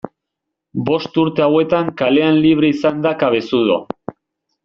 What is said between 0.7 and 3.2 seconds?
Bost urte hauetan kalean libre izan da